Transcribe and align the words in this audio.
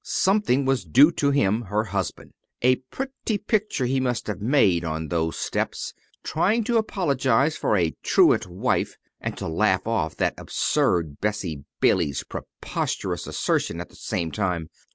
Something 0.03 0.65
was 0.65 0.83
due 0.83 1.11
to 1.11 1.29
him, 1.29 1.61
her 1.61 1.83
husband! 1.83 2.33
A 2.63 2.77
pretty 2.89 3.37
picture 3.37 3.85
he 3.85 3.99
must 3.99 4.25
have 4.25 4.41
made 4.41 4.83
on 4.83 5.09
those 5.09 5.37
steps, 5.37 5.93
trying 6.23 6.63
to 6.63 6.77
apologize 6.77 7.55
for 7.55 7.77
a 7.77 7.93
truant 8.01 8.47
wife, 8.47 8.95
and 9.19 9.37
to 9.37 9.47
laugh 9.47 9.85
off 9.85 10.17
that 10.17 10.33
absurd 10.39 11.19
Bessie 11.21 11.65
Bailey's 11.81 12.23
preposterous 12.23 13.27
assertion 13.27 13.79
at 13.79 13.89
the 13.89 13.95
same 13.95 14.31
time! 14.31 14.69